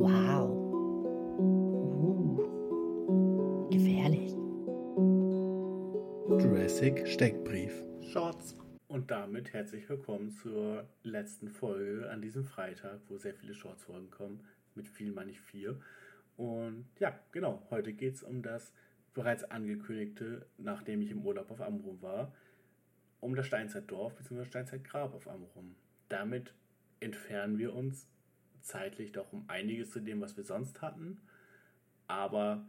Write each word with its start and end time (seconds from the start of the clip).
Wow. 0.00 0.48
Uh. 1.38 2.40
Gefährlich. 3.70 4.32
Jurassic 6.42 7.06
Steckbrief. 7.06 7.84
Shorts. 8.10 8.56
Und 8.88 9.10
damit 9.10 9.52
herzlich 9.52 9.86
willkommen 9.90 10.30
zur 10.30 10.88
letzten 11.02 11.50
Folge 11.50 12.08
an 12.08 12.22
diesem 12.22 12.46
Freitag, 12.46 13.00
wo 13.08 13.18
sehr 13.18 13.34
viele 13.34 13.54
Shorts-Folgen 13.54 14.10
kommen. 14.10 14.40
Mit 14.74 14.88
viel 14.88 15.12
meine 15.12 15.32
ich 15.32 15.40
vier. 15.42 15.78
Und 16.38 16.86
ja, 16.98 17.20
genau, 17.30 17.62
heute 17.68 17.92
geht 17.92 18.14
es 18.14 18.22
um 18.22 18.40
das 18.42 18.72
bereits 19.12 19.44
angekündigte, 19.44 20.46
nachdem 20.56 21.02
ich 21.02 21.10
im 21.10 21.26
Urlaub 21.26 21.50
auf 21.50 21.60
Amrum 21.60 22.00
war, 22.00 22.32
um 23.20 23.34
das 23.34 23.46
Steinzeitdorf 23.46 24.14
bzw. 24.14 24.46
Steinzeitgrab 24.46 25.12
auf 25.12 25.28
Amrum. 25.28 25.76
Damit 26.08 26.54
entfernen 27.00 27.58
wir 27.58 27.74
uns 27.74 28.08
zeitlich 28.62 29.12
doch 29.12 29.32
um 29.32 29.44
einiges 29.48 29.90
zu 29.90 30.00
dem, 30.00 30.20
was 30.20 30.36
wir 30.36 30.44
sonst 30.44 30.82
hatten. 30.82 31.20
Aber 32.06 32.64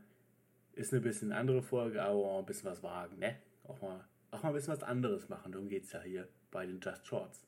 ist 0.73 0.93
eine 0.93 1.01
bisschen 1.01 1.31
andere 1.31 1.61
Folge, 1.61 2.01
aber 2.01 2.15
auch 2.15 2.39
ein 2.39 2.45
bisschen 2.45 2.69
was 2.69 2.83
wagen, 2.83 3.19
ne? 3.19 3.35
Auch 3.63 3.81
mal, 3.81 4.05
auch 4.31 4.43
mal 4.43 4.49
ein 4.49 4.55
bisschen 4.55 4.73
was 4.73 4.83
anderes 4.83 5.29
machen. 5.29 5.51
Darum 5.51 5.69
geht 5.69 5.83
es 5.83 5.91
ja 5.91 6.01
hier 6.01 6.27
bei 6.51 6.65
den 6.65 6.79
Just 6.79 7.05
Shorts. 7.07 7.45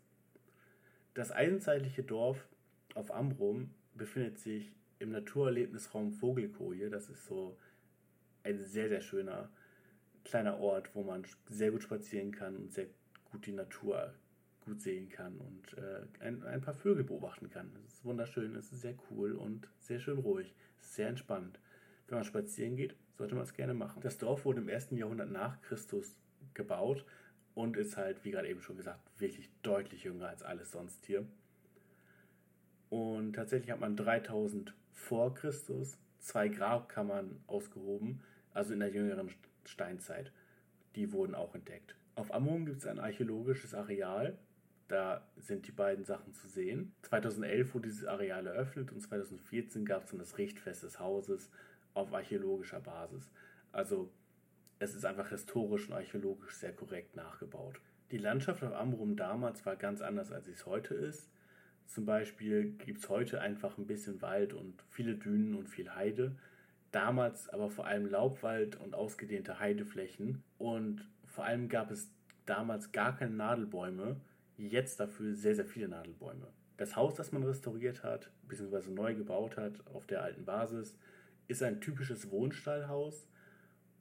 Das 1.14 1.32
eisenzeitliche 1.32 2.04
Dorf 2.04 2.48
auf 2.96 3.14
Amrum 3.14 3.70
befindet 3.94 4.40
sich 4.40 4.74
im 5.00 5.12
Naturerlebnisraum 5.12 6.12
Vogelkoje. 6.14 6.90
Das 6.90 7.10
ist 7.10 7.26
so 7.26 7.58
ein 8.44 8.64
sehr, 8.64 8.90
sehr 8.90 9.02
schöner 9.02 9.50
kleiner 10.24 10.60
Ort, 10.60 10.96
wo 10.96 11.04
man 11.04 11.24
sehr 11.50 11.72
gut 11.72 11.84
spazieren 11.84 12.32
kann 12.32 12.56
und 12.56 12.74
sehr 12.74 12.88
gut 13.32 13.46
die 13.46 13.52
Natur 13.52 14.14
gut 14.64 14.82
sehen 14.82 15.10
kann 15.10 15.38
und 15.38 15.78
äh, 15.78 16.02
ein, 16.20 16.44
ein 16.44 16.62
paar 16.62 16.74
Vögel 16.74 17.04
beobachten 17.04 17.50
kann. 17.50 17.72
Es 17.86 17.96
ist 17.96 18.06
wunderschön, 18.06 18.56
es 18.56 18.72
ist 18.72 18.82
sehr 18.82 18.96
cool 19.10 19.34
und 19.34 19.68
sehr 19.80 20.00
schön 20.00 20.18
ruhig. 20.18 20.54
Sehr 20.80 21.10
entspannt. 21.10 21.60
Wenn 22.08 22.18
man 22.18 22.26
spazieren 22.26 22.76
geht, 22.76 22.96
sollte 23.18 23.36
man 23.36 23.44
es 23.44 23.54
gerne 23.54 23.74
machen. 23.74 24.02
Das 24.02 24.18
Dorf 24.18 24.46
wurde 24.46 24.62
im 24.62 24.70
ersten 24.70 24.98
Jahrhundert 24.98 25.32
nach 25.32 25.62
Christus 25.62 26.18
gebaut 26.54 27.06
und 27.56 27.78
ist 27.78 27.98
halt, 27.98 28.24
wie 28.24 28.32
gerade 28.32 28.50
eben 28.50 28.62
schon 28.62 28.78
gesagt, 28.78 29.00
wirklich 29.20 29.50
deutlich 29.62 30.04
jünger 30.04 30.28
als 30.28 30.44
alles 30.44 30.72
sonst 30.72 31.06
hier. 31.06 31.26
Und 32.90 33.34
tatsächlich 33.34 33.72
hat 33.72 33.80
man 33.80 33.96
3000 33.96 34.74
vor 34.92 35.34
Christus 35.34 35.98
zwei 36.20 36.48
Grabkammern 36.48 37.44
ausgehoben, 37.48 38.22
also 38.54 38.74
in 38.74 38.80
der 38.80 38.90
jüngeren 38.90 39.30
Steinzeit. 39.66 40.32
Die 40.96 41.12
wurden 41.12 41.36
auch 41.36 41.56
entdeckt. 41.56 41.96
Auf 42.16 42.34
Amrum 42.34 42.66
gibt 42.66 42.80
es 42.80 42.88
ein 42.88 43.00
archäologisches 43.00 43.74
Areal, 43.74 44.38
da 44.88 45.26
sind 45.38 45.68
die 45.68 45.72
beiden 45.72 46.04
Sachen 46.06 46.34
zu 46.34 46.48
sehen. 46.48 46.94
2011 47.04 47.74
wurde 47.74 47.90
dieses 47.90 48.06
Areal 48.06 48.48
eröffnet 48.48 48.92
und 48.92 49.02
2014 49.02 49.86
gab 49.86 50.04
es 50.04 50.10
dann 50.10 50.20
das 50.20 50.38
Richtfest 50.38 50.84
des 50.84 51.00
Hauses 51.00 51.50
auf 51.94 52.14
archäologischer 52.14 52.80
Basis. 52.80 53.32
Also 53.72 54.12
es 54.80 54.96
ist 54.96 55.06
einfach 55.06 55.30
historisch 55.30 55.88
und 55.88 55.96
archäologisch 55.96 56.56
sehr 56.56 56.74
korrekt 56.74 57.16
nachgebaut. 57.16 57.80
Die 58.12 58.18
Landschaft 58.18 58.64
auf 58.64 58.74
Amrum 58.74 59.16
damals 59.16 59.66
war 59.66 59.76
ganz 59.76 60.02
anders, 60.02 60.32
als 60.32 60.48
es 60.48 60.66
heute 60.66 60.94
ist. 60.94 61.30
Zum 61.88 62.06
Beispiel 62.06 62.72
gibt 62.72 63.00
es 63.00 63.10
heute 63.10 63.42
einfach 63.42 63.78
ein 63.78 63.88
bisschen 63.88 64.22
Wald 64.22 64.54
und 64.54 64.84
viele 64.90 65.16
Dünen 65.16 65.56
und 65.56 65.68
viel 65.68 65.94
Heide. 65.96 66.36
Damals 66.92 67.50
aber 67.50 67.70
vor 67.70 67.88
allem 67.88 68.06
Laubwald 68.06 68.80
und 68.80 68.94
ausgedehnte 68.94 69.60
Heideflächen. 69.60 70.44
Und 70.58 71.08
vor 71.26 71.46
allem 71.46 71.70
gab 71.70 71.90
es 71.90 72.12
damals 72.46 72.92
gar 72.92 73.16
keine 73.16 73.36
Nadelbäume, 73.36 74.18
jetzt 74.58 75.00
dafür 75.00 75.34
sehr, 75.34 75.56
sehr 75.56 75.66
viele 75.66 75.88
Nadelbäume. 75.88 76.48
Das 76.78 76.96
Haus, 76.96 77.16
das 77.16 77.32
man 77.32 77.44
restauriert 77.44 78.04
hat, 78.04 78.32
bzw. 78.48 78.92
neu 78.92 79.14
gebaut 79.16 79.58
hat 79.58 79.86
auf 79.94 80.08
der 80.08 80.24
alten 80.24 80.46
Basis, 80.46 80.98
ist 81.48 81.64
ein 81.64 81.82
typisches 81.82 82.32
Wohnstallhaus 82.32 83.28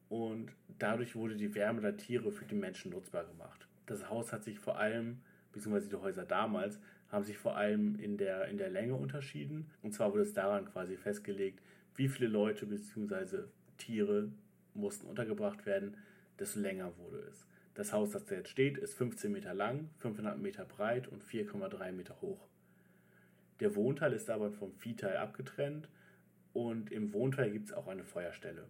und 0.08 0.52
dadurch 0.78 1.14
wurde 1.14 1.36
die 1.36 1.54
Wärme 1.54 1.80
der 1.80 1.96
Tiere 1.96 2.30
für 2.32 2.44
die 2.44 2.54
Menschen 2.54 2.92
nutzbar 2.92 3.24
gemacht. 3.24 3.66
Das 3.86 4.08
Haus 4.08 4.32
hat 4.32 4.44
sich 4.44 4.58
vor 4.58 4.78
allem, 4.78 5.20
beziehungsweise 5.52 5.88
die 5.88 5.96
Häuser 5.96 6.24
damals, 6.24 6.78
haben 7.10 7.24
sich 7.24 7.36
vor 7.36 7.56
allem 7.56 7.98
in 7.98 8.16
der, 8.16 8.48
in 8.48 8.56
der 8.56 8.70
Länge 8.70 8.94
unterschieden. 8.94 9.70
Und 9.82 9.92
zwar 9.92 10.12
wurde 10.12 10.22
es 10.22 10.32
daran 10.32 10.64
quasi 10.64 10.96
festgelegt, 10.96 11.60
wie 11.94 12.08
viele 12.08 12.28
Leute 12.28 12.66
bzw. 12.66 13.44
Tiere 13.76 14.30
mussten 14.74 15.06
untergebracht 15.06 15.66
werden, 15.66 15.96
desto 16.38 16.60
länger 16.60 16.96
wurde 16.96 17.18
es. 17.30 17.46
Das 17.74 17.92
Haus, 17.92 18.10
das 18.10 18.26
da 18.26 18.34
jetzt 18.34 18.50
steht, 18.50 18.76
ist 18.76 18.94
15 18.94 19.32
Meter 19.32 19.54
lang, 19.54 19.88
500 19.98 20.38
Meter 20.38 20.64
breit 20.64 21.08
und 21.08 21.24
4,3 21.24 21.92
Meter 21.92 22.20
hoch. 22.20 22.46
Der 23.60 23.74
Wohnteil 23.74 24.12
ist 24.12 24.28
aber 24.28 24.50
vom 24.50 24.74
Viehteil 24.74 25.16
abgetrennt 25.16 25.88
und 26.52 26.92
im 26.92 27.12
Wohnteil 27.12 27.50
gibt 27.50 27.68
es 27.68 27.72
auch 27.72 27.88
eine 27.88 28.04
Feuerstelle. 28.04 28.66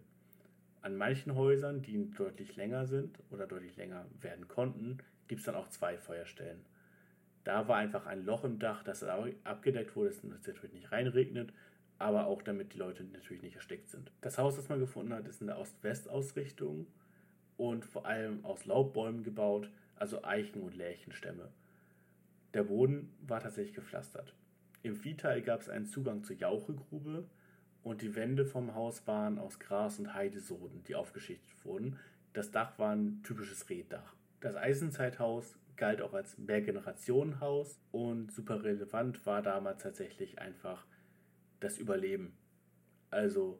An 0.81 0.95
manchen 0.95 1.35
Häusern, 1.35 1.81
die 1.81 2.11
deutlich 2.11 2.55
länger 2.55 2.85
sind 2.85 3.17
oder 3.29 3.47
deutlich 3.47 3.75
länger 3.75 4.05
werden 4.21 4.47
konnten, 4.47 4.99
gibt 5.27 5.39
es 5.39 5.45
dann 5.45 5.55
auch 5.55 5.69
zwei 5.69 5.97
Feuerstellen. 5.97 6.65
Da 7.43 7.67
war 7.67 7.77
einfach 7.77 8.05
ein 8.05 8.23
Loch 8.23 8.45
im 8.45 8.59
Dach, 8.59 8.83
das 8.83 9.03
abgedeckt 9.03 9.95
wurde, 9.95 10.09
dass 10.09 10.23
es 10.23 10.23
natürlich 10.23 10.73
nicht 10.73 10.91
reinregnet, 10.93 11.51
aber 11.99 12.27
auch 12.27 12.41
damit 12.41 12.73
die 12.73 12.77
Leute 12.77 13.03
natürlich 13.03 13.43
nicht 13.43 13.55
erstickt 13.55 13.89
sind. 13.89 14.11
Das 14.21 14.37
Haus, 14.37 14.55
das 14.55 14.69
man 14.69 14.79
gefunden 14.79 15.13
hat, 15.13 15.27
ist 15.27 15.41
in 15.41 15.47
der 15.47 15.57
Ost-West-Ausrichtung 15.57 16.87
und 17.63 17.85
vor 17.85 18.05
allem 18.05 18.43
aus 18.43 18.65
Laubbäumen 18.65 19.23
gebaut, 19.23 19.69
also 19.95 20.21
Eichen- 20.25 20.63
und 20.63 20.75
Lärchenstämme. 20.75 21.49
Der 22.53 22.63
Boden 22.63 23.13
war 23.25 23.39
tatsächlich 23.39 23.73
gepflastert. 23.73 24.35
Im 24.81 24.97
Viehteil 24.97 25.41
gab 25.41 25.61
es 25.61 25.69
einen 25.69 25.85
Zugang 25.85 26.25
zur 26.25 26.35
Jauchegrube 26.35 27.23
und 27.81 28.01
die 28.01 28.15
Wände 28.17 28.45
vom 28.45 28.75
Haus 28.75 29.07
waren 29.07 29.39
aus 29.39 29.59
Gras- 29.59 29.97
und 29.97 30.13
Heidesoden, 30.13 30.83
die 30.83 30.95
aufgeschichtet 30.95 31.63
wurden. 31.63 31.97
Das 32.33 32.51
Dach 32.51 32.77
war 32.79 32.93
ein 32.93 33.23
typisches 33.23 33.69
Reddach. 33.69 34.13
Das 34.41 34.57
Eisenzeithaus 34.57 35.57
galt 35.77 36.01
auch 36.01 36.13
als 36.13 36.37
Mehrgenerationenhaus 36.37 37.79
und 37.93 38.29
super 38.33 38.61
relevant 38.61 39.25
war 39.25 39.41
damals 39.41 39.83
tatsächlich 39.83 40.37
einfach 40.37 40.85
das 41.61 41.77
Überleben. 41.77 42.35
Also 43.09 43.57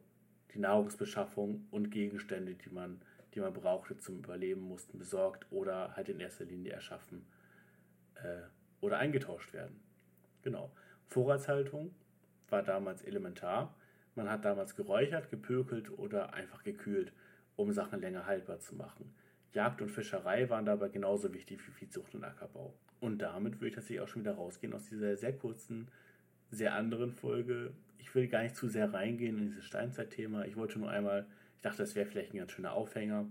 die 0.52 0.58
Nahrungsbeschaffung 0.58 1.66
und 1.70 1.88
Gegenstände, 1.88 2.54
die 2.54 2.68
man 2.68 3.00
die 3.34 3.40
man 3.40 3.52
brauchte 3.52 3.98
zum 3.98 4.18
Überleben, 4.18 4.62
mussten 4.62 4.98
besorgt 4.98 5.46
oder 5.50 5.96
halt 5.96 6.08
in 6.08 6.20
erster 6.20 6.44
Linie 6.44 6.72
erschaffen 6.72 7.26
äh, 8.14 8.42
oder 8.80 8.98
eingetauscht 8.98 9.52
werden. 9.52 9.80
Genau. 10.42 10.70
Vorratshaltung 11.08 11.94
war 12.48 12.62
damals 12.62 13.02
elementar. 13.02 13.74
Man 14.14 14.30
hat 14.30 14.44
damals 14.44 14.76
geräuchert, 14.76 15.30
gepökelt 15.30 15.90
oder 15.98 16.34
einfach 16.34 16.62
gekühlt, 16.62 17.12
um 17.56 17.72
Sachen 17.72 18.00
länger 18.00 18.26
haltbar 18.26 18.60
zu 18.60 18.74
machen. 18.74 19.14
Jagd 19.52 19.80
und 19.82 19.90
Fischerei 19.90 20.48
waren 20.50 20.66
dabei 20.66 20.88
genauso 20.88 21.32
wichtig 21.32 21.66
wie 21.66 21.72
Viehzucht 21.72 22.14
und 22.14 22.24
Ackerbau. 22.24 22.74
Und 23.00 23.18
damit 23.18 23.56
würde 23.56 23.68
ich 23.68 23.74
tatsächlich 23.74 24.00
auch 24.00 24.08
schon 24.08 24.22
wieder 24.22 24.34
rausgehen 24.34 24.72
aus 24.72 24.86
dieser 24.88 25.16
sehr 25.16 25.36
kurzen, 25.36 25.88
sehr 26.50 26.74
anderen 26.74 27.12
Folge. 27.12 27.72
Ich 27.98 28.14
will 28.14 28.28
gar 28.28 28.42
nicht 28.42 28.56
zu 28.56 28.68
sehr 28.68 28.92
reingehen 28.92 29.38
in 29.38 29.46
dieses 29.46 29.64
Steinzeitthema. 29.64 30.44
Ich 30.44 30.56
wollte 30.56 30.78
nur 30.78 30.90
einmal 30.90 31.26
dachte, 31.60 31.78
das 31.78 31.94
wäre 31.94 32.06
vielleicht 32.06 32.34
ein 32.34 32.38
ganz 32.38 32.52
schöner 32.52 32.72
Aufhänger. 32.72 33.28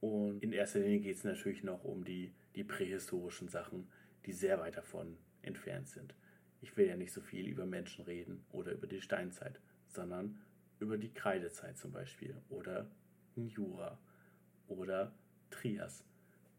Und 0.00 0.42
in 0.42 0.52
erster 0.52 0.80
Linie 0.80 1.00
geht 1.00 1.16
es 1.16 1.24
natürlich 1.24 1.64
noch 1.64 1.84
um 1.84 2.04
die, 2.04 2.32
die 2.54 2.64
prähistorischen 2.64 3.48
Sachen, 3.48 3.88
die 4.26 4.32
sehr 4.32 4.60
weit 4.60 4.76
davon 4.76 5.16
entfernt 5.42 5.88
sind. 5.88 6.14
Ich 6.60 6.76
will 6.76 6.86
ja 6.86 6.96
nicht 6.96 7.12
so 7.12 7.20
viel 7.20 7.46
über 7.46 7.66
Menschen 7.66 8.04
reden 8.04 8.44
oder 8.50 8.72
über 8.72 8.86
die 8.86 9.00
Steinzeit, 9.00 9.60
sondern 9.86 10.38
über 10.80 10.96
die 10.96 11.12
Kreidezeit 11.12 11.78
zum 11.78 11.92
Beispiel 11.92 12.36
oder 12.48 12.90
Jura 13.34 13.98
oder 14.66 15.12
Trias. 15.50 16.04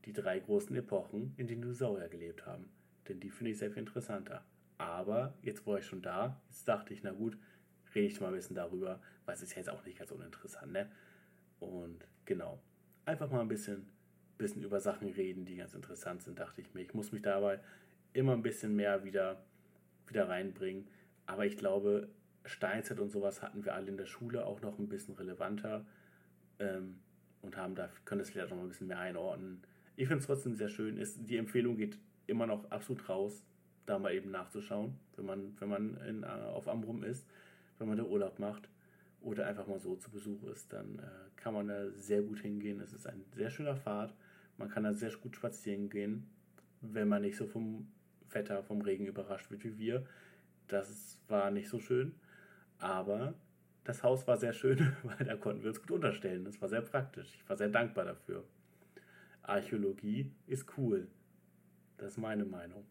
Die 0.06 0.13
drei 0.13 0.40
großen 0.40 0.75
Epochen, 0.75 1.34
in 1.38 1.47
denen 1.47 1.61
Dinosaurier 1.61 2.07
gelebt 2.07 2.46
haben. 2.46 2.69
Denn 3.07 3.19
die 3.19 3.29
finde 3.29 3.51
ich 3.51 3.57
sehr 3.57 3.72
viel 3.72 3.79
interessanter. 3.79 4.46
Aber 4.78 5.38
jetzt 5.41 5.66
war 5.67 5.79
ich 5.79 5.85
schon 5.85 6.01
da, 6.01 6.41
jetzt 6.50 6.67
dachte 6.67 6.94
ich, 6.94 7.03
na 7.03 7.11
gut, 7.11 7.38
rede 7.96 8.08
ich 8.08 8.22
mal 8.22 8.28
ein 8.28 8.36
bisschen 8.36 8.56
darüber, 8.56 9.00
weil 9.26 9.36
es 9.36 9.41
ist 9.41 9.52
ja 9.52 9.58
jetzt 9.58 9.70
auch 9.70 9.84
nicht 9.86 9.97
ganz 9.97 10.12
uninteressant, 10.12 10.72
ne? 10.72 10.90
Und 11.59 12.06
genau, 12.26 12.59
einfach 13.06 13.30
mal 13.30 13.41
ein 13.41 13.47
bisschen, 13.47 13.88
bisschen 14.38 14.64
über 14.64 14.80
Sachen 14.80 15.09
reden, 15.09 15.46
die 15.46 15.58
ganz 15.58 15.74
interessant 15.74 16.24
sind, 16.24 16.40
dachte 16.40 16.62
ich 16.62 16.74
mir. 16.74 16.82
Ich 16.82 16.94
muss 16.94 17.12
mich 17.12 17.22
dabei 17.22 17.59
immer 18.14 18.34
ein 18.34 18.41
bisschen 18.41 18.76
mehr 18.76 19.03
wieder, 19.03 19.44
wieder 20.08 20.30
reinbringen. 20.30 20.88
Aber 21.26 21.46
ich 21.46 21.58
glaube, 21.58 22.09
Steinzeit 22.46 23.00
und 23.00 23.09
sowas 23.09 23.41
hatten 23.41 23.66
wir 23.66 23.76
alle 23.76 23.88
in 23.88 23.97
der 23.97 24.06
Schule 24.06 24.46
auch 24.46 24.62
noch 24.62 24.80
ein 24.80 24.88
bisschen 24.88 25.16
relevanter 25.16 25.85
ähm, 26.59 27.00
und 27.42 27.58
haben 27.58 27.76
da, 27.76 27.90
können 28.06 28.20
das 28.20 28.30
vielleicht 28.30 28.50
noch 28.50 28.58
mal 28.58 28.64
ein 28.64 28.70
bisschen 28.70 28.88
mehr 28.88 29.00
einordnen. 29.00 29.62
Ich 29.96 30.08
finde 30.08 30.22
es 30.22 30.26
trotzdem 30.26 30.56
sehr 30.56 30.70
schön. 30.70 30.97
Ist, 30.97 31.30
die 31.30 31.38
Empfehlung 31.38 31.78
geht 31.78 32.00
immer 32.26 32.47
noch 32.47 32.72
absolut 32.72 33.08
raus, 33.09 33.44
da 33.85 34.00
mal 34.00 34.14
eben 34.14 34.32
nachzuschauen, 34.32 34.96
wenn 35.18 35.26
man, 35.26 35.59
wenn 35.59 35.70
man 35.70 35.97
in, 36.08 36.24
äh, 36.24 36.28
auf 36.28 36.68
Amrum 36.68 37.03
ist 37.03 37.28
wenn 37.79 37.87
man 37.87 37.97
da 37.97 38.03
Urlaub 38.03 38.40
macht 38.40 38.70
oder 39.22 39.47
einfach 39.47 39.67
mal 39.67 39.79
so 39.79 39.96
zu 39.96 40.11
Besuch 40.11 40.43
ist, 40.43 40.72
dann 40.72 40.99
äh, 40.99 41.02
kann 41.35 41.53
man 41.53 41.67
da 41.67 41.90
sehr 41.91 42.22
gut 42.22 42.40
hingehen. 42.40 42.79
Es 42.79 42.93
ist 42.93 43.08
ein 43.08 43.23
sehr 43.35 43.49
schöner 43.49 43.76
Pfad. 43.76 44.14
Man 44.58 44.70
kann 44.70 44.84
da 44.84 44.93
sehr 44.93 45.11
gut 45.11 45.35
spazieren 45.35 45.90
gehen, 45.90 46.29
wenn 46.81 47.08
man 47.08 47.22
nicht 47.22 47.37
so 47.37 47.47
vom 47.47 47.87
Wetter, 48.29 48.64
vom 48.64 48.81
Regen 48.81 49.05
überrascht 49.05 49.49
wird 49.49 49.64
wie 49.64 49.78
wir. 49.78 50.05
Das 50.67 51.22
war 51.28 51.52
nicht 51.52 51.70
so 51.70 51.79
schön. 51.79 52.14
Aber 52.78 53.34
das 53.84 54.03
Haus 54.03 54.28
war 54.28 54.37
sehr 54.37 54.53
schön, 54.53 54.93
weil 55.03 55.25
da 55.25 55.35
konnten 55.35 55.64
wir 55.64 55.70
uns 55.70 55.82
gut 55.82 55.91
unterstellen. 55.91 56.46
Das 56.46 56.61
war 56.61 56.70
sehr 56.70 56.82
praktisch. 56.82 57.34
Ich 57.35 57.49
war 57.49 57.58
sehr 57.58 57.70
dankbar 57.70 58.05
dafür. 58.05 58.43
Archäologie 59.41 60.32
ist 60.47 60.78
cool. 60.78 61.08
Das 61.97 62.14
ist 62.14 62.17
meine 62.17 62.46
Meinung. 62.46 62.85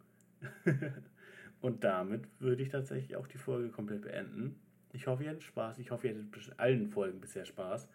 Und 1.60 1.84
damit 1.84 2.28
würde 2.40 2.62
ich 2.62 2.68
tatsächlich 2.68 3.16
auch 3.16 3.26
die 3.26 3.38
Folge 3.38 3.70
komplett 3.70 4.02
beenden. 4.02 4.60
Ich 4.92 5.06
hoffe, 5.06 5.24
ihr 5.24 5.30
hattet 5.30 5.44
Spaß. 5.44 5.78
Ich 5.78 5.90
hoffe, 5.90 6.08
ihr 6.08 6.14
hattet 6.14 6.58
allen 6.58 6.88
Folgen 6.88 7.20
bisher 7.20 7.44
Spaß. 7.44 7.88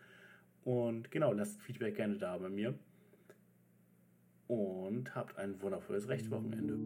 Und 0.64 1.12
genau, 1.12 1.34
lasst 1.34 1.62
Feedback 1.62 1.96
gerne 1.96 2.18
da 2.18 2.38
bei 2.38 2.50
mir. 2.50 2.74
Und 4.48 5.16
habt 5.16 5.38
ein 5.38 5.62
wundervolles 5.62 6.08
Rechtswochenende. 6.08 6.78